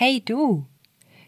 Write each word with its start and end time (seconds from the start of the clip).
Hey 0.00 0.22
du! 0.24 0.64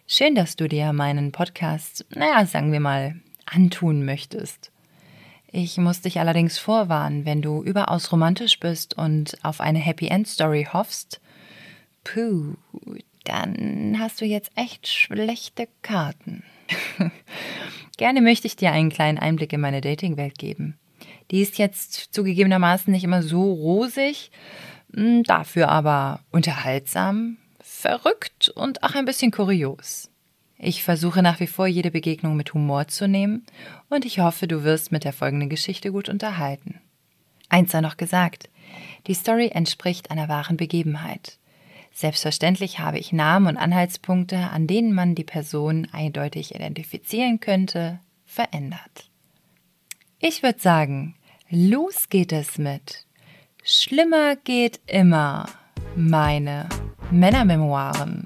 Schön, 0.07 0.37
dass 0.37 0.55
du 0.55 0.69
dir 0.69 0.93
meinen 0.93 1.33
Podcast, 1.33 2.07
naja, 2.15 2.47
sagen 2.47 2.71
wir 2.71 2.79
mal, 2.79 3.17
antun 3.45 4.05
möchtest. 4.05 4.71
Ich 5.51 5.77
muss 5.77 6.03
dich 6.03 6.21
allerdings 6.21 6.57
vorwarnen, 6.57 7.25
wenn 7.25 7.43
du 7.43 7.65
überaus 7.65 8.13
romantisch 8.13 8.61
bist 8.61 8.97
und 8.97 9.37
auf 9.43 9.61
eine 9.61 9.81
Happy 9.81 10.07
End 10.07 10.29
Story 10.29 10.69
hoffst, 10.73 11.21
puh, 12.05 12.55
dann 13.25 13.97
hast 13.99 14.21
du 14.21 14.25
jetzt 14.25 14.53
echt 14.55 14.87
schlechte 14.87 15.67
Karten. 15.83 16.45
Gerne 17.97 18.21
möchte 18.21 18.47
ich 18.47 18.55
dir 18.55 18.71
einen 18.71 18.91
kleinen 18.91 19.19
Einblick 19.19 19.53
in 19.53 19.63
meine 19.63 19.81
Dating-Welt 19.81 20.39
geben. 20.39 20.79
Die 21.33 21.43
ist 21.43 21.59
jetzt 21.59 22.15
zugegebenermaßen 22.15 22.93
nicht 22.93 23.03
immer 23.03 23.25
so 23.25 23.53
rosig, 23.53 24.31
hm, 24.95 25.25
dafür 25.25 25.71
aber 25.71 26.21
unterhaltsam, 26.31 27.37
verrückt 27.81 28.49
und 28.51 28.83
auch 28.83 28.95
ein 28.95 29.05
bisschen 29.05 29.31
kurios. 29.31 30.11
Ich 30.59 30.85
versuche 30.85 31.23
nach 31.23 31.41
wie 31.41 31.47
vor 31.47 31.67
jede 31.67 31.91
Begegnung 31.91 32.37
mit 32.37 32.53
Humor 32.53 32.89
zu 32.89 33.09
nehmen 33.09 33.47
und 33.89 34.05
ich 34.05 34.21
hoffe, 34.21 34.47
du 34.47 34.63
wirst 34.63 34.93
mit 34.93 35.05
der 35.05 35.13
folgenden 35.13 35.49
Geschichte 35.49 35.91
gut 35.91 36.09
unterhalten. 36.09 36.81
Eins 37.49 37.73
sei 37.73 37.81
noch 37.81 37.97
gesagt, 37.97 38.49
die 39.07 39.15
Story 39.15 39.49
entspricht 39.49 40.11
einer 40.11 40.29
wahren 40.29 40.57
Begebenheit. 40.57 41.39
Selbstverständlich 41.93 42.79
habe 42.79 42.99
ich 42.99 43.13
Namen 43.13 43.49
und 43.49 43.57
Anhaltspunkte, 43.57 44.37
an 44.37 44.67
denen 44.67 44.93
man 44.93 45.15
die 45.15 45.25
Person 45.25 45.89
eindeutig 45.93 46.55
identifizieren 46.55 47.41
könnte, 47.41 47.99
verändert. 48.27 49.11
Ich 50.19 50.43
würde 50.43 50.61
sagen, 50.61 51.17
los 51.49 52.09
geht 52.09 52.33
es 52.33 52.59
mit 52.59 53.07
Schlimmer 53.63 54.37
geht 54.37 54.81
immer. 54.87 55.47
Meine 55.95 56.69
Männermemoiren. 57.13 58.25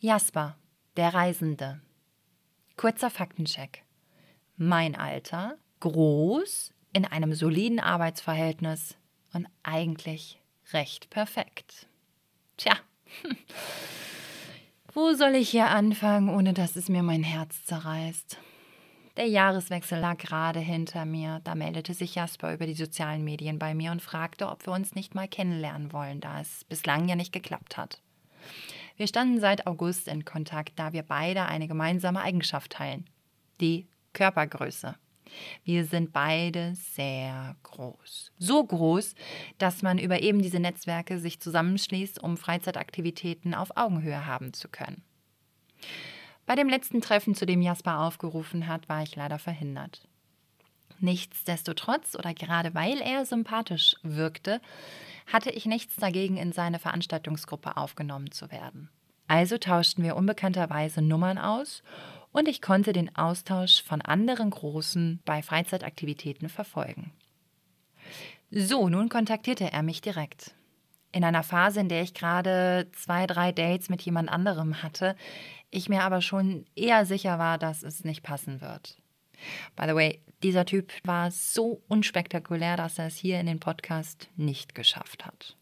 Jasper, 0.00 0.56
der 0.96 1.14
Reisende. 1.14 1.80
Kurzer 2.76 3.10
Faktencheck. 3.10 3.84
Mein 4.56 4.96
Alter, 4.96 5.58
groß, 5.80 6.72
in 6.92 7.04
einem 7.04 7.34
soliden 7.34 7.78
Arbeitsverhältnis 7.78 8.96
und 9.32 9.46
eigentlich 9.62 10.41
recht 10.74 11.10
perfekt. 11.10 11.86
Tja, 12.56 12.76
wo 14.94 15.14
soll 15.14 15.34
ich 15.34 15.50
hier 15.50 15.68
anfangen, 15.68 16.28
ohne 16.28 16.52
dass 16.52 16.76
es 16.76 16.88
mir 16.88 17.02
mein 17.02 17.22
Herz 17.22 17.64
zerreißt? 17.64 18.38
Der 19.18 19.26
Jahreswechsel 19.26 19.98
lag 19.98 20.16
gerade 20.16 20.60
hinter 20.60 21.04
mir. 21.04 21.40
Da 21.44 21.54
meldete 21.54 21.92
sich 21.92 22.14
Jasper 22.14 22.54
über 22.54 22.66
die 22.66 22.74
sozialen 22.74 23.24
Medien 23.24 23.58
bei 23.58 23.74
mir 23.74 23.92
und 23.92 24.00
fragte, 24.00 24.48
ob 24.48 24.64
wir 24.66 24.72
uns 24.72 24.94
nicht 24.94 25.14
mal 25.14 25.28
kennenlernen 25.28 25.92
wollen, 25.92 26.20
da 26.20 26.40
es 26.40 26.64
bislang 26.64 27.08
ja 27.08 27.14
nicht 27.14 27.32
geklappt 27.32 27.76
hat. 27.76 28.00
Wir 28.96 29.06
standen 29.06 29.40
seit 29.40 29.66
August 29.66 30.08
in 30.08 30.24
Kontakt, 30.24 30.78
da 30.78 30.92
wir 30.92 31.02
beide 31.02 31.44
eine 31.44 31.68
gemeinsame 31.68 32.22
Eigenschaft 32.22 32.72
teilen. 32.72 33.06
Die 33.60 33.86
Körpergröße. 34.14 34.94
Wir 35.64 35.84
sind 35.84 36.12
beide 36.12 36.74
sehr 36.74 37.56
groß. 37.62 38.32
So 38.38 38.64
groß, 38.64 39.14
dass 39.58 39.82
man 39.82 39.98
über 39.98 40.22
eben 40.22 40.42
diese 40.42 40.60
Netzwerke 40.60 41.18
sich 41.18 41.40
zusammenschließt, 41.40 42.22
um 42.22 42.36
Freizeitaktivitäten 42.36 43.54
auf 43.54 43.76
Augenhöhe 43.76 44.26
haben 44.26 44.52
zu 44.52 44.68
können. 44.68 45.02
Bei 46.46 46.54
dem 46.54 46.68
letzten 46.68 47.00
Treffen, 47.00 47.34
zu 47.34 47.46
dem 47.46 47.62
Jasper 47.62 48.00
aufgerufen 48.00 48.66
hat, 48.66 48.88
war 48.88 49.02
ich 49.02 49.14
leider 49.16 49.38
verhindert. 49.38 50.08
Nichtsdestotrotz 51.00 52.14
oder 52.16 52.32
gerade 52.32 52.74
weil 52.74 53.00
er 53.00 53.24
sympathisch 53.26 53.96
wirkte, 54.02 54.60
hatte 55.32 55.50
ich 55.50 55.66
nichts 55.66 55.96
dagegen, 55.96 56.36
in 56.36 56.52
seine 56.52 56.78
Veranstaltungsgruppe 56.78 57.76
aufgenommen 57.76 58.30
zu 58.30 58.50
werden. 58.50 58.88
Also 59.28 59.58
tauschten 59.58 60.04
wir 60.04 60.16
unbekannterweise 60.16 61.00
Nummern 61.00 61.38
aus 61.38 61.82
und 62.32 62.48
ich 62.48 62.60
konnte 62.60 62.92
den 62.92 63.14
Austausch 63.14 63.82
von 63.82 64.02
anderen 64.02 64.50
Großen 64.50 65.20
bei 65.24 65.42
Freizeitaktivitäten 65.42 66.48
verfolgen. 66.48 67.12
So, 68.50 68.88
nun 68.88 69.08
kontaktierte 69.08 69.72
er 69.72 69.82
mich 69.82 70.00
direkt. 70.00 70.54
In 71.12 71.24
einer 71.24 71.42
Phase, 71.42 71.80
in 71.80 71.88
der 71.88 72.02
ich 72.02 72.14
gerade 72.14 72.90
zwei, 72.92 73.26
drei 73.26 73.52
Dates 73.52 73.90
mit 73.90 74.02
jemand 74.02 74.30
anderem 74.30 74.82
hatte, 74.82 75.14
ich 75.70 75.88
mir 75.88 76.02
aber 76.02 76.20
schon 76.20 76.64
eher 76.74 77.06
sicher 77.06 77.38
war, 77.38 77.58
dass 77.58 77.82
es 77.82 78.04
nicht 78.04 78.22
passen 78.22 78.60
wird. 78.60 78.98
By 79.76 79.84
the 79.88 79.94
way, 79.94 80.20
dieser 80.42 80.64
Typ 80.64 80.92
war 81.04 81.30
so 81.30 81.82
unspektakulär, 81.88 82.76
dass 82.76 82.98
er 82.98 83.06
es 83.06 83.16
hier 83.16 83.40
in 83.40 83.46
den 83.46 83.60
Podcast 83.60 84.28
nicht 84.36 84.74
geschafft 84.74 85.24
hat. 85.26 85.56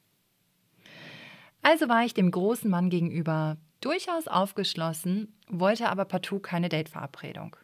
Also 1.62 1.88
war 1.88 2.04
ich 2.04 2.14
dem 2.14 2.30
großen 2.30 2.70
Mann 2.70 2.90
gegenüber 2.90 3.56
durchaus 3.80 4.28
aufgeschlossen, 4.28 5.36
wollte 5.48 5.88
aber 5.88 6.04
partout 6.04 6.40
keine 6.40 6.68
Dateverabredung. 6.68 7.56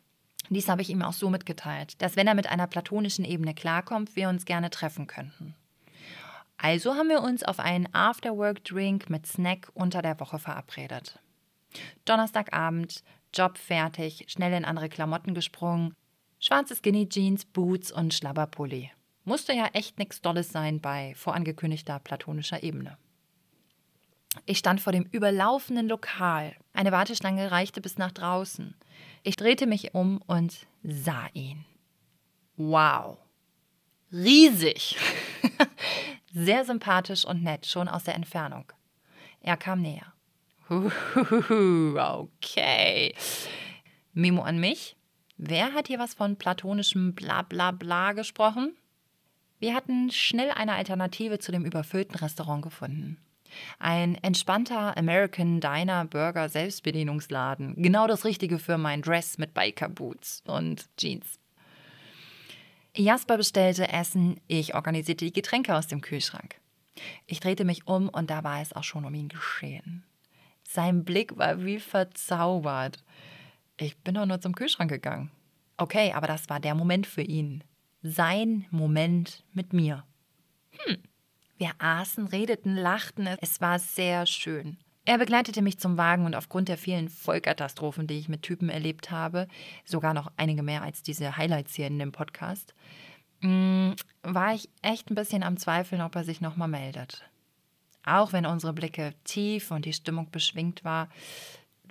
Dies 0.48 0.68
habe 0.68 0.82
ich 0.82 0.90
ihm 0.90 1.02
auch 1.02 1.12
so 1.12 1.28
mitgeteilt, 1.28 2.00
dass 2.00 2.16
wenn 2.16 2.26
er 2.26 2.34
mit 2.34 2.48
einer 2.48 2.66
platonischen 2.66 3.24
Ebene 3.24 3.54
klarkommt, 3.54 4.14
wir 4.16 4.28
uns 4.28 4.44
gerne 4.44 4.70
treffen 4.70 5.06
könnten. 5.06 5.54
Also 6.56 6.94
haben 6.94 7.08
wir 7.08 7.22
uns 7.22 7.42
auf 7.42 7.58
einen 7.58 7.92
Afterwork-Drink 7.92 9.10
mit 9.10 9.26
Snack 9.26 9.70
unter 9.74 10.02
der 10.02 10.18
Woche 10.20 10.38
verabredet. 10.38 11.18
Donnerstagabend, 12.04 13.02
Job 13.34 13.58
fertig, 13.58 14.24
schnell 14.28 14.52
in 14.52 14.64
andere 14.64 14.88
Klamotten 14.88 15.34
gesprungen, 15.34 15.94
schwarze 16.38 16.74
Skinny 16.74 17.08
Jeans, 17.08 17.44
Boots 17.44 17.92
und 17.92 18.14
Schlabberpulli. 18.14 18.90
Musste 19.24 19.52
ja 19.52 19.66
echt 19.72 19.98
nichts 19.98 20.22
Dolles 20.22 20.52
sein 20.52 20.80
bei 20.80 21.12
vorangekündigter 21.16 21.98
platonischer 21.98 22.62
Ebene. 22.62 22.96
Ich 24.46 24.58
stand 24.58 24.80
vor 24.80 24.92
dem 24.92 25.02
überlaufenden 25.10 25.88
Lokal. 25.88 26.54
Eine 26.72 26.92
Warteschlange 26.92 27.50
reichte 27.50 27.80
bis 27.80 27.98
nach 27.98 28.12
draußen. 28.12 28.76
Ich 29.24 29.34
drehte 29.34 29.66
mich 29.66 29.92
um 29.92 30.18
und 30.26 30.66
sah 30.84 31.26
ihn. 31.34 31.64
Wow. 32.56 33.18
Riesig. 34.12 34.96
Sehr 36.32 36.64
sympathisch 36.64 37.24
und 37.24 37.42
nett, 37.42 37.66
schon 37.66 37.88
aus 37.88 38.04
der 38.04 38.14
Entfernung. 38.14 38.72
Er 39.40 39.56
kam 39.56 39.82
näher. 39.82 40.12
Okay. 41.98 43.14
Memo 44.12 44.42
an 44.42 44.58
mich. 44.58 44.96
Wer 45.36 45.74
hat 45.74 45.88
hier 45.88 45.98
was 45.98 46.14
von 46.14 46.36
platonischem 46.36 47.14
Blablabla 47.14 47.72
Bla, 47.72 47.72
Bla 47.72 48.12
gesprochen? 48.12 48.76
Wir 49.58 49.74
hatten 49.74 50.10
schnell 50.10 50.50
eine 50.50 50.74
Alternative 50.74 51.38
zu 51.38 51.52
dem 51.52 51.64
überfüllten 51.64 52.16
Restaurant 52.16 52.62
gefunden. 52.62 53.18
Ein 53.78 54.16
entspannter 54.16 54.96
American 54.96 55.60
Diner 55.60 56.04
Burger 56.04 56.48
Selbstbedienungsladen. 56.48 57.74
Genau 57.76 58.06
das 58.06 58.24
Richtige 58.24 58.58
für 58.58 58.78
mein 58.78 59.02
Dress 59.02 59.38
mit 59.38 59.54
Biker 59.54 59.88
Boots 59.88 60.42
und 60.46 60.86
Jeans. 60.96 61.38
Jasper 62.96 63.36
bestellte 63.36 63.88
Essen, 63.88 64.40
ich 64.46 64.74
organisierte 64.74 65.26
die 65.26 65.32
Getränke 65.32 65.74
aus 65.74 65.86
dem 65.86 66.00
Kühlschrank. 66.00 66.56
Ich 67.26 67.40
drehte 67.40 67.64
mich 67.64 67.86
um 67.86 68.08
und 68.08 68.30
da 68.30 68.42
war 68.42 68.62
es 68.62 68.72
auch 68.72 68.84
schon 68.84 69.04
um 69.04 69.14
ihn 69.14 69.28
geschehen. 69.28 70.04
Sein 70.66 71.04
Blick 71.04 71.36
war 71.36 71.64
wie 71.64 71.78
verzaubert. 71.78 73.04
Ich 73.76 73.96
bin 73.98 74.14
doch 74.14 74.26
nur 74.26 74.40
zum 74.40 74.54
Kühlschrank 74.54 74.90
gegangen. 74.90 75.30
Okay, 75.76 76.12
aber 76.12 76.26
das 76.26 76.48
war 76.48 76.58
der 76.58 76.74
Moment 76.74 77.06
für 77.06 77.22
ihn. 77.22 77.62
Sein 78.02 78.66
Moment 78.70 79.44
mit 79.52 79.72
mir. 79.72 80.04
Hm. 80.70 80.98
Wir 81.58 81.72
aßen, 81.78 82.26
redeten, 82.26 82.76
lachten. 82.76 83.26
Es 83.40 83.60
war 83.60 83.78
sehr 83.78 84.26
schön. 84.26 84.76
Er 85.06 85.18
begleitete 85.18 85.62
mich 85.62 85.78
zum 85.78 85.96
Wagen 85.96 86.26
und 86.26 86.34
aufgrund 86.34 86.68
der 86.68 86.76
vielen 86.76 87.08
Vollkatastrophen, 87.08 88.06
die 88.06 88.18
ich 88.18 88.28
mit 88.28 88.42
Typen 88.42 88.68
erlebt 88.68 89.10
habe, 89.10 89.46
sogar 89.84 90.12
noch 90.12 90.32
einige 90.36 90.62
mehr 90.62 90.82
als 90.82 91.02
diese 91.02 91.36
Highlights 91.36 91.74
hier 91.74 91.86
in 91.86 91.98
dem 91.98 92.12
Podcast, 92.12 92.74
mm, 93.40 93.92
war 94.22 94.54
ich 94.54 94.68
echt 94.82 95.10
ein 95.10 95.14
bisschen 95.14 95.44
am 95.44 95.56
Zweifeln, 95.56 96.02
ob 96.02 96.16
er 96.16 96.24
sich 96.24 96.40
nochmal 96.40 96.68
meldet. 96.68 97.22
Auch 98.04 98.32
wenn 98.32 98.46
unsere 98.46 98.72
Blicke 98.72 99.14
tief 99.24 99.70
und 99.70 99.84
die 99.84 99.92
Stimmung 99.92 100.30
beschwingt 100.30 100.84
war, 100.84 101.08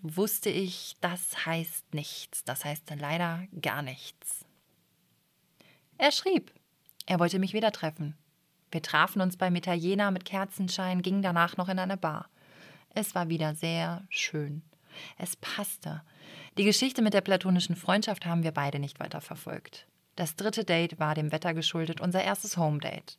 wusste 0.01 0.49
ich, 0.49 0.95
das 1.01 1.45
heißt 1.45 1.93
nichts. 1.93 2.43
Das 2.43 2.65
heißt 2.65 2.93
leider 2.99 3.47
gar 3.61 3.81
nichts. 3.81 4.45
Er 5.97 6.11
schrieb, 6.11 6.53
er 7.05 7.19
wollte 7.19 7.39
mich 7.39 7.53
wieder 7.53 7.71
treffen. 7.71 8.15
Wir 8.75 8.81
trafen 8.81 9.21
uns 9.21 9.37
beim 9.37 9.55
Italiener 9.55 10.11
mit 10.11 10.25
Kerzenschein, 10.25 11.01
gingen 11.01 11.21
danach 11.21 11.55
noch 11.55 11.69
in 11.69 11.79
eine 11.79 11.95
Bar. 11.95 12.27
Es 12.93 13.15
war 13.15 13.29
wieder 13.29 13.55
sehr 13.55 14.03
schön. 14.09 14.63
Es 15.17 15.37
passte. 15.37 16.01
Die 16.57 16.65
Geschichte 16.65 17.01
mit 17.01 17.13
der 17.13 17.21
platonischen 17.21 17.77
Freundschaft 17.77 18.25
haben 18.25 18.43
wir 18.43 18.51
beide 18.51 18.79
nicht 18.79 18.99
weiter 18.99 19.21
verfolgt. 19.21 19.87
Das 20.17 20.35
dritte 20.35 20.65
Date 20.65 20.99
war 20.99 21.15
dem 21.15 21.31
Wetter 21.31 21.53
geschuldet, 21.53 22.01
unser 22.01 22.21
erstes 22.21 22.57
Home 22.57 22.79
Date. 22.79 23.17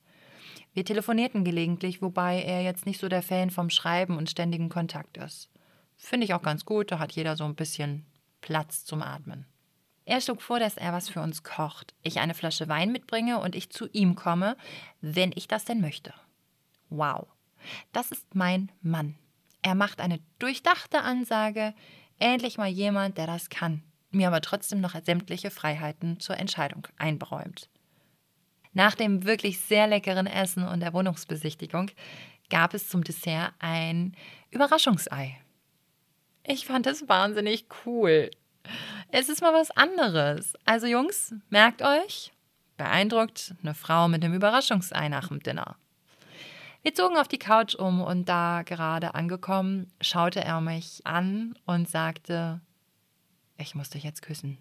Wir 0.74 0.84
telefonierten 0.84 1.42
gelegentlich, 1.42 2.02
wobei 2.02 2.42
er 2.42 2.60
jetzt 2.60 2.84
nicht 2.84 3.00
so 3.00 3.08
der 3.08 3.22
Fan 3.22 3.48
vom 3.48 3.70
Schreiben 3.70 4.18
und 4.18 4.28
ständigen 4.28 4.68
Kontakt 4.68 5.16
ist. 5.16 5.48
Finde 5.96 6.26
ich 6.26 6.34
auch 6.34 6.42
ganz 6.42 6.66
gut, 6.66 6.92
da 6.92 6.98
hat 6.98 7.12
jeder 7.12 7.34
so 7.34 7.44
ein 7.44 7.54
bisschen 7.54 8.04
Platz 8.42 8.84
zum 8.84 9.00
Atmen. 9.00 9.46
Er 10.06 10.20
schlug 10.20 10.40
vor, 10.40 10.60
dass 10.60 10.76
er 10.76 10.92
was 10.92 11.08
für 11.08 11.20
uns 11.20 11.42
kocht, 11.42 11.92
ich 12.02 12.20
eine 12.20 12.34
Flasche 12.34 12.68
Wein 12.68 12.92
mitbringe 12.92 13.40
und 13.40 13.56
ich 13.56 13.70
zu 13.70 13.88
ihm 13.92 14.14
komme, 14.14 14.56
wenn 15.00 15.32
ich 15.34 15.48
das 15.48 15.64
denn 15.64 15.80
möchte. 15.80 16.14
Wow, 16.90 17.26
das 17.92 18.12
ist 18.12 18.34
mein 18.34 18.70
Mann. 18.80 19.16
Er 19.62 19.74
macht 19.74 20.00
eine 20.00 20.20
durchdachte 20.38 21.02
Ansage, 21.02 21.74
endlich 22.20 22.56
mal 22.56 22.68
jemand, 22.68 23.18
der 23.18 23.26
das 23.26 23.48
kann, 23.48 23.82
mir 24.12 24.28
aber 24.28 24.40
trotzdem 24.40 24.80
noch 24.80 24.94
sämtliche 25.04 25.50
Freiheiten 25.50 26.20
zur 26.20 26.36
Entscheidung 26.36 26.86
einberäumt. 26.98 27.68
Nach 28.72 28.94
dem 28.94 29.24
wirklich 29.24 29.58
sehr 29.58 29.88
leckeren 29.88 30.28
Essen 30.28 30.68
und 30.68 30.80
der 30.80 30.92
Wohnungsbesichtigung 30.92 31.90
gab 32.48 32.74
es 32.74 32.88
zum 32.88 33.02
Dessert 33.02 33.54
ein 33.58 34.14
Überraschungsei. 34.50 35.40
Ich 36.44 36.64
fand 36.64 36.86
es 36.86 37.08
wahnsinnig 37.08 37.66
cool. 37.84 38.30
Es 39.18 39.30
ist 39.30 39.40
mal 39.40 39.54
was 39.54 39.70
anderes. 39.70 40.52
Also 40.66 40.86
Jungs, 40.86 41.34
merkt 41.48 41.80
euch, 41.80 42.34
beeindruckt 42.76 43.54
eine 43.62 43.72
Frau 43.72 44.08
mit 44.08 44.22
dem 44.22 44.34
Überraschungsei 44.34 45.08
nach 45.08 45.28
dem 45.28 45.42
Dinner. 45.42 45.76
Wir 46.82 46.94
zogen 46.94 47.16
auf 47.16 47.26
die 47.26 47.38
Couch 47.38 47.74
um 47.74 48.02
und 48.02 48.28
da 48.28 48.60
gerade 48.62 49.14
angekommen, 49.14 49.90
schaute 50.02 50.44
er 50.44 50.60
mich 50.60 51.00
an 51.06 51.58
und 51.64 51.88
sagte, 51.88 52.60
ich 53.56 53.74
muss 53.74 53.88
dich 53.88 54.04
jetzt 54.04 54.20
küssen. 54.20 54.58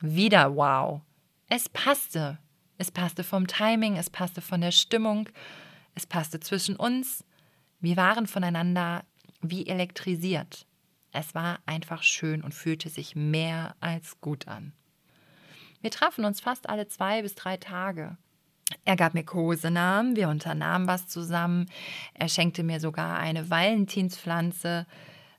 Wieder 0.00 0.56
wow. 0.56 1.02
Es 1.48 1.68
passte. 1.68 2.38
Es 2.78 2.90
passte 2.90 3.22
vom 3.22 3.46
Timing, 3.46 3.98
es 3.98 4.10
passte 4.10 4.40
von 4.40 4.62
der 4.62 4.72
Stimmung, 4.72 5.28
es 5.94 6.06
passte 6.06 6.40
zwischen 6.40 6.74
uns. 6.74 7.24
Wir 7.78 7.96
waren 7.96 8.26
voneinander 8.26 9.04
wie 9.42 9.68
elektrisiert. 9.68 10.66
Es 11.16 11.34
war 11.34 11.60
einfach 11.64 12.02
schön 12.02 12.42
und 12.42 12.52
fühlte 12.52 12.90
sich 12.90 13.16
mehr 13.16 13.74
als 13.80 14.20
gut 14.20 14.48
an. 14.48 14.72
Wir 15.80 15.90
trafen 15.90 16.26
uns 16.26 16.40
fast 16.42 16.68
alle 16.68 16.88
zwei 16.88 17.22
bis 17.22 17.34
drei 17.34 17.56
Tage. 17.56 18.18
Er 18.84 18.96
gab 18.96 19.14
mir 19.14 19.24
Kosenamen, 19.24 20.14
wir 20.16 20.28
unternahmen 20.28 20.86
was 20.86 21.08
zusammen. 21.08 21.70
Er 22.12 22.28
schenkte 22.28 22.62
mir 22.62 22.80
sogar 22.80 23.18
eine 23.18 23.48
Valentinspflanze. 23.48 24.86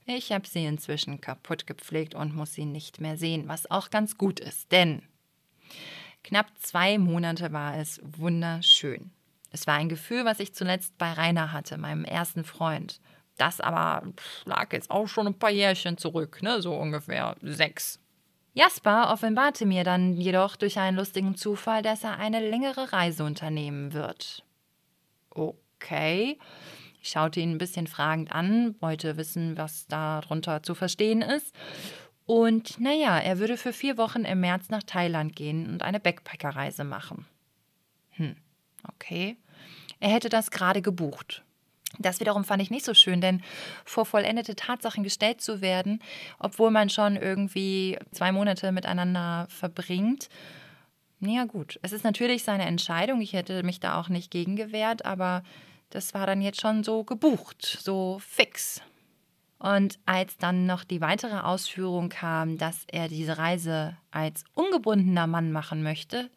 Ich 0.08 0.32
habe 0.32 0.48
sie 0.48 0.66
inzwischen 0.66 1.22
kaputt 1.22 1.68
gepflegt 1.68 2.16
und 2.16 2.34
muss 2.34 2.54
sie 2.54 2.66
nicht 2.66 3.00
mehr 3.00 3.18
sehen, 3.18 3.48
was 3.48 3.70
auch 3.70 3.92
ganz 3.92 4.18
gut 4.18 4.40
ist, 4.40 4.72
denn 4.72 5.04
Knapp 6.24 6.48
zwei 6.58 6.98
Monate 6.98 7.52
war 7.54 7.78
es 7.78 8.02
wunderschön. 8.04 9.12
Es 9.52 9.68
war 9.68 9.76
ein 9.76 9.90
Gefühl, 9.90 10.26
was 10.26 10.40
ich 10.40 10.54
zuletzt 10.54 10.98
bei 10.98 11.12
Rainer 11.12 11.52
hatte, 11.52 11.78
meinem 11.78 12.04
ersten 12.04 12.44
Freund. 12.44 13.00
Das 13.38 13.62
aber 13.62 14.04
lag 14.45 14.74
jetzt 14.74 14.89
auch 14.89 15.07
schon 15.07 15.28
ein 15.28 15.38
paar 15.38 15.51
Jährchen 15.51 15.98
zurück, 15.98 16.42
ne? 16.42 16.62
so 16.62 16.75
ungefähr 16.75 17.36
sechs. 17.42 18.00
Jasper 18.54 19.12
offenbarte 19.12 19.66
mir 19.66 19.84
dann 19.84 20.18
jedoch 20.18 20.56
durch 20.56 20.80
einen 20.80 20.98
lustigen 20.98 21.36
Zufall, 21.36 21.84
dass 21.84 22.04
er 22.04 22.18
eine 22.18 22.39
längere 22.50 22.92
Reise 22.92 23.24
unternehmen 23.24 23.94
wird. 23.94 24.44
Okay. 25.30 26.39
Ich 27.01 27.10
schaute 27.10 27.39
ihn 27.39 27.51
ein 27.51 27.60
bisschen 27.60 27.86
fragend 27.86 28.31
an, 28.31 28.75
wollte 28.80 29.18
wissen, 29.18 29.57
was 29.57 29.86
darunter 29.88 30.63
zu 30.63 30.74
verstehen 30.74 31.22
ist 31.22 31.56
und 32.28 32.78
naja, 32.81 33.18
er 33.18 33.40
würde 33.40 33.56
für 33.56 33.72
vier 33.72 33.98
Wochen 33.98 34.25
im 34.25 34.42
März 34.42 34.69
nach 34.69 34.83
Thailand 34.83 35.33
gehen 35.33 35.69
und 35.69 35.81
eine 35.81 36.01
Backpackerreise 36.01 36.83
machen. 36.83 37.25
Hm, 38.12 38.36
okay. 38.90 39.38
Er 40.01 40.10
hätte 40.10 40.28
das 40.28 40.51
gerade 40.51 40.81
gebucht. 40.81 41.44
Das 42.00 42.20
wiederum 42.20 42.44
fand 42.44 42.62
ich 42.62 42.72
nicht 42.72 42.86
so 42.86 42.94
schön, 42.94 43.22
denn 43.22 43.42
vor 43.86 44.06
vollendete 44.06 44.56
Tatsachen 44.56 45.04
gestellt 45.04 45.42
zu 45.42 45.62
werden, 45.62 46.02
obwohl 46.40 46.72
man 46.72 46.90
schon 46.90 47.16
irgendwie 47.16 47.98
zwei 48.12 48.32
Monate 48.32 48.72
miteinander 48.72 49.48
verbringt. 49.50 50.30
Ja 51.20 51.46
gut, 51.46 51.80
es 51.82 51.94
ist 51.94 52.04
natürlich 52.04 52.44
seine 52.44 52.66
Entscheidung. 52.66 53.22
Ich 53.22 53.34
hätte 53.34 53.64
mich 53.64 53.80
da 53.80 54.00
auch 54.00 54.10
nicht 54.10 54.30
gegen 54.30 54.56
gewehrt, 54.56 55.06
aber 55.06 55.44
das 55.90 56.14
war 56.14 56.28
dann 56.28 56.42
jetzt 56.42 56.62
schon 56.62 56.84
so 56.84 57.04
gebucht, 57.04 57.80
so 57.82 58.20
fix. 58.20 58.82
Und 59.60 59.98
als 60.06 60.38
dann 60.38 60.68
noch 60.68 60.84
die 60.84 61.02
weitere 61.02 61.40
Ausführung 61.40 62.10
kam, 62.10 62.60
dass 62.60 62.84
er 62.92 63.08
diese 63.08 63.40
Reise 63.40 63.98
als 64.12 64.44
ungebundener 64.54 65.26
Mann 65.26 65.52
machen 65.52 65.82
möchte, 65.82 66.30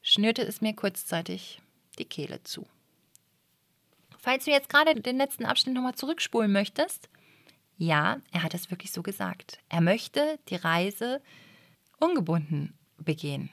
schnürte 0.00 0.42
es 0.42 0.62
mir 0.62 0.74
kurzzeitig 0.74 1.60
die 1.98 2.06
Kehle 2.06 2.42
zu. 2.42 2.66
Falls 4.24 4.46
du 4.46 4.50
jetzt 4.50 4.70
gerade 4.70 4.94
den 4.94 5.18
letzten 5.18 5.44
Abschnitt 5.44 5.74
nochmal 5.74 5.96
zurückspulen 5.96 6.50
möchtest, 6.50 7.10
ja, 7.76 8.22
er 8.32 8.42
hat 8.42 8.54
es 8.54 8.70
wirklich 8.70 8.90
so 8.90 9.02
gesagt. 9.02 9.58
Er 9.68 9.82
möchte 9.82 10.38
die 10.48 10.56
Reise 10.56 11.20
ungebunden 12.00 12.72
begehen. 12.96 13.50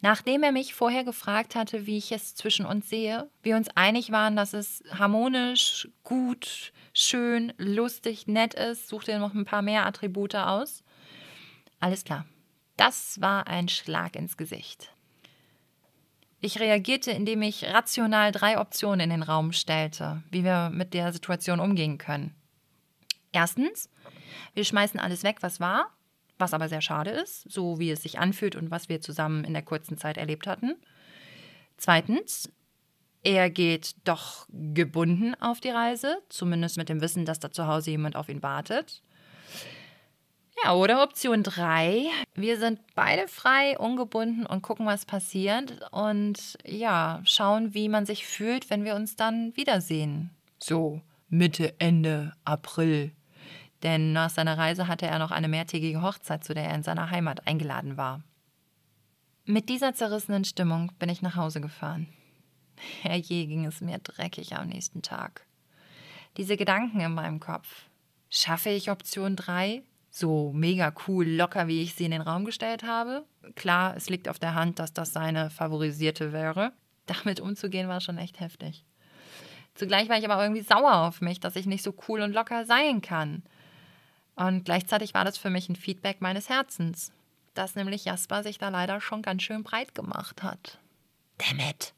Nachdem 0.00 0.44
er 0.44 0.52
mich 0.52 0.72
vorher 0.72 1.02
gefragt 1.02 1.56
hatte, 1.56 1.84
wie 1.84 1.98
ich 1.98 2.12
es 2.12 2.36
zwischen 2.36 2.64
uns 2.64 2.88
sehe, 2.88 3.28
wir 3.42 3.56
uns 3.56 3.70
einig 3.74 4.12
waren, 4.12 4.36
dass 4.36 4.52
es 4.52 4.84
harmonisch, 4.88 5.88
gut, 6.04 6.72
schön, 6.94 7.52
lustig, 7.56 8.28
nett 8.28 8.54
ist, 8.54 8.86
suchte 8.86 9.10
er 9.10 9.18
noch 9.18 9.34
ein 9.34 9.44
paar 9.44 9.62
mehr 9.62 9.84
Attribute 9.84 10.36
aus. 10.36 10.84
Alles 11.80 12.04
klar. 12.04 12.24
Das 12.76 13.20
war 13.20 13.48
ein 13.48 13.68
Schlag 13.68 14.14
ins 14.14 14.36
Gesicht. 14.36 14.92
Ich 16.42 16.60
reagierte, 16.60 17.10
indem 17.12 17.40
ich 17.40 17.64
rational 17.64 18.32
drei 18.32 18.58
Optionen 18.58 19.00
in 19.00 19.10
den 19.10 19.22
Raum 19.22 19.52
stellte, 19.52 20.22
wie 20.30 20.44
wir 20.44 20.70
mit 20.70 20.92
der 20.92 21.12
Situation 21.12 21.60
umgehen 21.60 21.96
können. 21.96 22.34
Erstens, 23.32 23.88
wir 24.52 24.64
schmeißen 24.64 25.00
alles 25.00 25.22
weg, 25.22 25.38
was 25.40 25.60
war 25.60 25.92
was 26.42 26.52
aber 26.52 26.68
sehr 26.68 26.82
schade 26.82 27.10
ist, 27.10 27.50
so 27.50 27.78
wie 27.78 27.90
es 27.90 28.02
sich 28.02 28.18
anfühlt 28.18 28.56
und 28.56 28.70
was 28.70 28.90
wir 28.90 29.00
zusammen 29.00 29.44
in 29.44 29.54
der 29.54 29.62
kurzen 29.62 29.96
Zeit 29.96 30.18
erlebt 30.18 30.46
hatten. 30.46 30.76
Zweitens, 31.78 32.50
er 33.22 33.48
geht 33.48 33.94
doch 34.04 34.46
gebunden 34.50 35.34
auf 35.40 35.60
die 35.60 35.70
Reise, 35.70 36.18
zumindest 36.28 36.76
mit 36.76 36.88
dem 36.88 37.00
Wissen, 37.00 37.24
dass 37.24 37.38
da 37.38 37.50
zu 37.50 37.66
Hause 37.66 37.92
jemand 37.92 38.16
auf 38.16 38.28
ihn 38.28 38.42
wartet. 38.42 39.02
Ja, 40.62 40.74
oder 40.74 41.02
Option 41.02 41.42
3. 41.42 42.08
Wir 42.34 42.58
sind 42.58 42.80
beide 42.94 43.28
frei, 43.28 43.78
ungebunden 43.78 44.46
und 44.46 44.62
gucken, 44.62 44.86
was 44.86 45.06
passiert. 45.06 45.80
Und 45.90 46.58
ja, 46.64 47.20
schauen, 47.24 47.74
wie 47.74 47.88
man 47.88 48.06
sich 48.06 48.26
fühlt, 48.26 48.70
wenn 48.70 48.84
wir 48.84 48.94
uns 48.94 49.16
dann 49.16 49.56
wiedersehen. 49.56 50.30
So 50.58 51.00
Mitte, 51.28 51.74
Ende 51.78 52.32
April 52.44 53.12
denn 53.82 54.12
nach 54.12 54.30
seiner 54.30 54.56
Reise 54.56 54.86
hatte 54.86 55.06
er 55.06 55.18
noch 55.18 55.30
eine 55.30 55.48
mehrtägige 55.48 56.02
Hochzeit, 56.02 56.44
zu 56.44 56.54
der 56.54 56.64
er 56.64 56.74
in 56.74 56.82
seiner 56.82 57.10
Heimat 57.10 57.46
eingeladen 57.46 57.96
war. 57.96 58.22
Mit 59.44 59.68
dieser 59.68 59.94
zerrissenen 59.94 60.44
Stimmung 60.44 60.92
bin 60.98 61.08
ich 61.08 61.20
nach 61.20 61.36
Hause 61.36 61.60
gefahren. 61.60 62.08
Herrje, 63.02 63.46
ging 63.46 63.66
es 63.66 63.80
mir 63.80 63.98
dreckig 63.98 64.54
am 64.54 64.68
nächsten 64.68 65.02
Tag. 65.02 65.46
Diese 66.36 66.56
Gedanken 66.56 67.00
in 67.00 67.12
meinem 67.12 67.40
Kopf. 67.40 67.86
Schaffe 68.30 68.70
ich 68.70 68.90
Option 68.90 69.36
3? 69.36 69.82
So 70.14 70.52
mega 70.52 70.92
cool, 71.08 71.26
locker, 71.26 71.68
wie 71.68 71.80
ich 71.80 71.94
sie 71.94 72.04
in 72.04 72.10
den 72.10 72.20
Raum 72.20 72.44
gestellt 72.44 72.82
habe? 72.82 73.24
Klar, 73.54 73.96
es 73.96 74.10
liegt 74.10 74.28
auf 74.28 74.38
der 74.38 74.54
Hand, 74.54 74.78
dass 74.78 74.92
das 74.92 75.14
seine 75.14 75.48
favorisierte 75.48 76.34
wäre. 76.34 76.72
Damit 77.06 77.40
umzugehen 77.40 77.88
war 77.88 78.02
schon 78.02 78.18
echt 78.18 78.38
heftig. 78.38 78.84
Zugleich 79.74 80.10
war 80.10 80.18
ich 80.18 80.28
aber 80.28 80.42
irgendwie 80.42 80.60
sauer 80.60 80.96
auf 80.96 81.22
mich, 81.22 81.40
dass 81.40 81.56
ich 81.56 81.64
nicht 81.64 81.82
so 81.82 81.94
cool 82.06 82.20
und 82.20 82.34
locker 82.34 82.66
sein 82.66 83.00
kann. 83.00 83.42
Und 84.36 84.66
gleichzeitig 84.66 85.14
war 85.14 85.24
das 85.24 85.38
für 85.38 85.48
mich 85.48 85.70
ein 85.70 85.76
Feedback 85.76 86.20
meines 86.20 86.50
Herzens, 86.50 87.10
dass 87.54 87.74
nämlich 87.74 88.04
Jasper 88.04 88.42
sich 88.42 88.58
da 88.58 88.68
leider 88.68 89.00
schon 89.00 89.22
ganz 89.22 89.42
schön 89.42 89.62
breit 89.62 89.94
gemacht 89.94 90.42
hat. 90.42 90.78
Damn 91.38 91.60
it. 91.60 91.94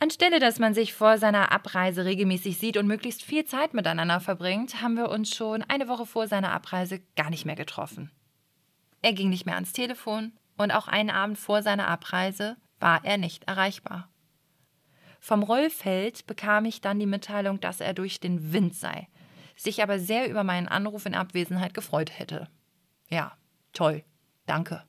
Anstelle, 0.00 0.38
dass 0.38 0.58
man 0.58 0.74
sich 0.74 0.94
vor 0.94 1.18
seiner 1.18 1.50
Abreise 1.50 2.04
regelmäßig 2.04 2.58
sieht 2.58 2.76
und 2.76 2.86
möglichst 2.86 3.22
viel 3.22 3.44
Zeit 3.44 3.74
miteinander 3.74 4.20
verbringt, 4.20 4.80
haben 4.80 4.96
wir 4.96 5.08
uns 5.10 5.34
schon 5.34 5.62
eine 5.62 5.88
Woche 5.88 6.06
vor 6.06 6.28
seiner 6.28 6.52
Abreise 6.52 7.00
gar 7.16 7.30
nicht 7.30 7.44
mehr 7.44 7.56
getroffen. 7.56 8.10
Er 9.02 9.12
ging 9.12 9.28
nicht 9.28 9.46
mehr 9.46 9.56
ans 9.56 9.72
Telefon 9.72 10.32
und 10.56 10.70
auch 10.70 10.88
einen 10.88 11.10
Abend 11.10 11.38
vor 11.38 11.62
seiner 11.62 11.88
Abreise 11.88 12.56
war 12.80 13.04
er 13.04 13.18
nicht 13.18 13.44
erreichbar. 13.44 14.08
Vom 15.20 15.42
Rollfeld 15.42 16.26
bekam 16.26 16.64
ich 16.64 16.80
dann 16.80 17.00
die 17.00 17.06
Mitteilung, 17.06 17.58
dass 17.60 17.80
er 17.80 17.92
durch 17.92 18.20
den 18.20 18.52
Wind 18.52 18.74
sei 18.74 19.08
sich 19.60 19.82
aber 19.82 19.98
sehr 19.98 20.30
über 20.30 20.44
meinen 20.44 20.68
Anruf 20.68 21.06
in 21.06 21.14
Abwesenheit 21.14 21.74
gefreut 21.74 22.18
hätte. 22.18 22.48
Ja, 23.08 23.36
toll. 23.72 24.04
Danke. 24.46 24.82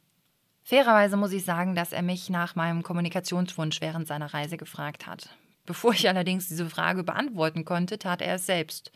Fairerweise 0.69 1.17
muss 1.17 1.31
ich 1.31 1.45
sagen, 1.45 1.73
dass 1.73 1.93
er 1.93 2.03
mich 2.03 2.29
nach 2.29 2.53
meinem 2.53 2.83
Kommunikationswunsch 2.83 3.81
während 3.81 4.07
seiner 4.07 4.35
Reise 4.35 4.55
gefragt 4.55 5.07
hat. 5.07 5.35
Bevor 5.65 5.93
ich 5.93 6.07
allerdings 6.07 6.47
diese 6.47 6.69
Frage 6.69 7.03
beantworten 7.03 7.65
konnte, 7.65 7.97
tat 7.97 8.21
er 8.21 8.35
es 8.35 8.45
selbst. 8.45 8.91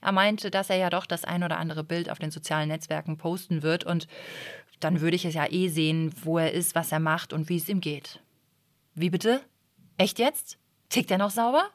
Er 0.00 0.12
meinte, 0.12 0.50
dass 0.50 0.70
er 0.70 0.76
ja 0.76 0.88
doch 0.88 1.04
das 1.04 1.26
ein 1.26 1.44
oder 1.44 1.58
andere 1.58 1.84
Bild 1.84 2.08
auf 2.08 2.18
den 2.18 2.30
sozialen 2.30 2.68
Netzwerken 2.68 3.18
posten 3.18 3.62
wird 3.62 3.84
und 3.84 4.08
dann 4.80 5.02
würde 5.02 5.14
ich 5.14 5.26
es 5.26 5.34
ja 5.34 5.44
eh 5.50 5.68
sehen, 5.68 6.10
wo 6.22 6.38
er 6.38 6.52
ist, 6.52 6.74
was 6.74 6.90
er 6.90 7.00
macht 7.00 7.34
und 7.34 7.50
wie 7.50 7.58
es 7.58 7.68
ihm 7.68 7.82
geht. 7.82 8.20
Wie 8.94 9.10
bitte? 9.10 9.42
Echt 9.98 10.18
jetzt? 10.18 10.56
Tickt 10.88 11.10
er 11.10 11.18
noch 11.18 11.30
sauber? 11.30 11.68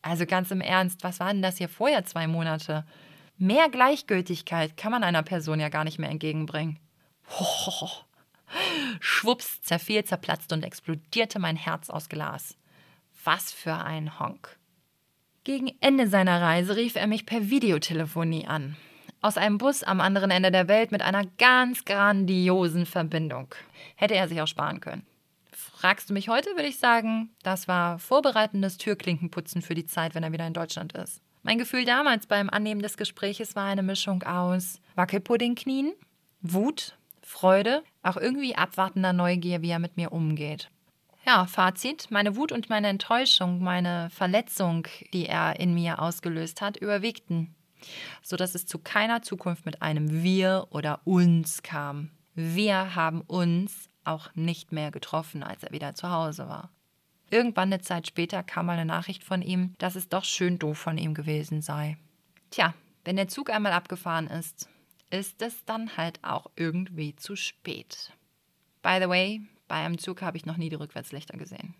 Also 0.00 0.26
ganz 0.26 0.52
im 0.52 0.60
Ernst, 0.60 1.02
was 1.02 1.18
war 1.18 1.32
denn 1.32 1.42
das 1.42 1.58
hier 1.58 1.68
vorher 1.68 2.04
zwei 2.04 2.28
Monate? 2.28 2.84
Mehr 3.36 3.68
Gleichgültigkeit 3.68 4.76
kann 4.76 4.92
man 4.92 5.02
einer 5.02 5.24
Person 5.24 5.58
ja 5.58 5.70
gar 5.70 5.82
nicht 5.82 5.98
mehr 5.98 6.10
entgegenbringen. 6.10 6.78
Hohoho. 7.30 8.04
Schwupps, 9.00 9.62
zerfiel, 9.62 10.04
zerplatzte 10.04 10.54
und 10.54 10.62
explodierte 10.62 11.38
mein 11.38 11.56
Herz 11.56 11.90
aus 11.90 12.08
Glas. 12.08 12.56
Was 13.24 13.50
für 13.50 13.74
ein 13.74 14.20
Honk. 14.20 14.56
Gegen 15.42 15.72
Ende 15.80 16.06
seiner 16.06 16.40
Reise 16.40 16.76
rief 16.76 16.96
er 16.96 17.06
mich 17.06 17.24
per 17.24 17.48
Videotelefonie 17.48 18.46
an. 18.46 18.76
Aus 19.22 19.36
einem 19.36 19.58
Bus 19.58 19.82
am 19.82 20.00
anderen 20.00 20.30
Ende 20.30 20.50
der 20.50 20.68
Welt 20.68 20.92
mit 20.92 21.02
einer 21.02 21.24
ganz 21.38 21.84
grandiosen 21.84 22.86
Verbindung. 22.86 23.54
Hätte 23.96 24.14
er 24.14 24.28
sich 24.28 24.40
auch 24.40 24.46
sparen 24.46 24.80
können. 24.80 25.06
Fragst 25.52 26.10
du 26.10 26.14
mich 26.14 26.28
heute, 26.28 26.50
würde 26.50 26.68
ich 26.68 26.78
sagen, 26.78 27.30
das 27.42 27.68
war 27.68 27.98
vorbereitendes 27.98 28.76
Türklinkenputzen 28.76 29.62
für 29.62 29.74
die 29.74 29.86
Zeit, 29.86 30.14
wenn 30.14 30.22
er 30.22 30.32
wieder 30.32 30.46
in 30.46 30.52
Deutschland 30.52 30.92
ist. 30.92 31.22
Mein 31.42 31.58
Gefühl 31.58 31.86
damals 31.86 32.26
beim 32.26 32.50
Annehmen 32.50 32.82
des 32.82 32.98
Gespräches 32.98 33.56
war 33.56 33.64
eine 33.64 33.82
Mischung 33.82 34.22
aus 34.22 34.78
Wackelpuddingknien, 34.94 35.94
Wut, 36.42 36.98
Freude, 37.22 37.82
auch 38.02 38.16
irgendwie 38.16 38.56
abwartender 38.56 39.12
Neugier, 39.12 39.62
wie 39.62 39.70
er 39.70 39.78
mit 39.78 39.96
mir 39.96 40.12
umgeht. 40.12 40.70
Ja, 41.26 41.46
Fazit, 41.46 42.10
meine 42.10 42.36
Wut 42.36 42.50
und 42.50 42.70
meine 42.70 42.88
Enttäuschung, 42.88 43.62
meine 43.62 44.08
Verletzung, 44.10 44.86
die 45.12 45.26
er 45.26 45.60
in 45.60 45.74
mir 45.74 46.00
ausgelöst 46.00 46.62
hat, 46.62 46.76
überwiegten, 46.78 47.54
sodass 48.22 48.54
es 48.54 48.66
zu 48.66 48.78
keiner 48.78 49.22
Zukunft 49.22 49.66
mit 49.66 49.82
einem 49.82 50.22
Wir 50.22 50.66
oder 50.70 51.00
uns 51.04 51.62
kam. 51.62 52.10
Wir 52.34 52.94
haben 52.94 53.20
uns 53.22 53.90
auch 54.04 54.34
nicht 54.34 54.72
mehr 54.72 54.90
getroffen, 54.90 55.42
als 55.42 55.62
er 55.62 55.72
wieder 55.72 55.94
zu 55.94 56.10
Hause 56.10 56.48
war. 56.48 56.70
Irgendwann 57.30 57.72
eine 57.72 57.80
Zeit 57.80 58.06
später 58.06 58.42
kam 58.42 58.70
eine 58.70 58.84
Nachricht 58.84 59.22
von 59.22 59.42
ihm, 59.42 59.74
dass 59.78 59.94
es 59.94 60.08
doch 60.08 60.24
schön 60.24 60.58
doof 60.58 60.78
von 60.78 60.98
ihm 60.98 61.14
gewesen 61.14 61.62
sei. 61.62 61.96
Tja, 62.50 62.74
wenn 63.04 63.16
der 63.16 63.28
Zug 63.28 63.50
einmal 63.50 63.72
abgefahren 63.72 64.26
ist, 64.26 64.68
ist 65.10 65.42
es 65.42 65.64
dann 65.64 65.96
halt 65.96 66.22
auch 66.22 66.46
irgendwie 66.56 67.16
zu 67.16 67.36
spät. 67.36 68.12
By 68.82 68.98
the 69.00 69.08
way, 69.08 69.42
bei 69.68 69.76
einem 69.76 69.98
Zug 69.98 70.22
habe 70.22 70.36
ich 70.36 70.46
noch 70.46 70.56
nie 70.56 70.70
die 70.70 70.76
Rückwärtslichter 70.76 71.36
gesehen. 71.36 71.74